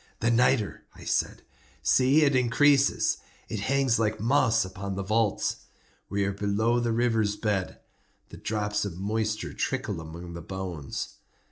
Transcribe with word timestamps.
"The 0.19 0.31
nitre!" 0.31 0.81
I 0.95 1.03
said: 1.03 1.43
"see, 1.83 2.23
it 2.23 2.35
increases. 2.35 3.19
It 3.49 3.59
hangs 3.59 3.99
like 3.99 4.19
moss 4.19 4.65
upon 4.65 4.95
the 4.95 5.03
vaults. 5.03 5.57
We 6.09 6.25
are 6.25 6.33
below 6.33 6.79
the 6.79 6.91
river's 6.91 7.35
bed. 7.35 7.77
The 8.29 8.37
drops 8.37 8.83
of 8.83 8.97
moisture 8.97 9.53
trickle 9.53 10.01
among 10.01 10.33
the 10.33 10.41
bones. 10.41 11.17